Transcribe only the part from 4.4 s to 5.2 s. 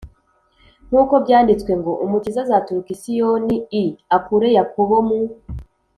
Yakobo mu